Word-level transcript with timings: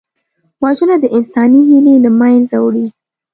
وژنه 0.63 0.95
د 0.99 1.05
انساني 1.17 1.61
هیلې 1.69 1.95
له 2.05 2.11
منځه 2.19 2.55
وړي 2.63 2.87